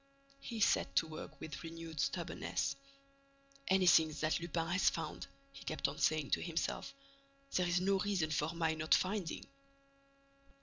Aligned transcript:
He 0.39 0.59
set 0.61 0.95
to 0.95 1.05
work 1.07 1.39
with 1.39 1.63
renewed 1.63 1.99
stubbornness: 1.99 2.75
"Anything 3.67 4.09
that 4.21 4.39
Lupin 4.39 4.69
has 4.69 4.89
found," 4.89 5.27
he 5.53 5.63
kept 5.63 5.87
on 5.87 5.99
saying 5.99 6.31
to 6.31 6.41
himself, 6.41 6.95
"there 7.51 7.67
is 7.67 7.79
no 7.79 7.99
reason 7.99 8.31
for 8.31 8.51
my 8.55 8.73
not 8.73 8.95
finding." 8.95 9.45